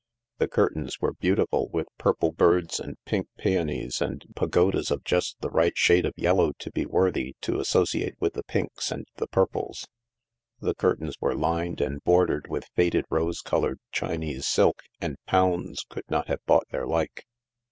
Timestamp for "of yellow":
6.07-6.53